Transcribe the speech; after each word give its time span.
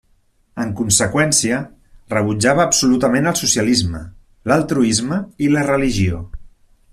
En 0.61 0.69
conseqüència, 0.77 1.59
rebutjava 2.13 2.65
absolutament 2.69 3.33
el 3.33 3.37
socialisme, 3.43 4.01
l'altruisme 4.53 5.21
i 5.49 5.53
la 5.59 5.67
religió. 5.69 6.25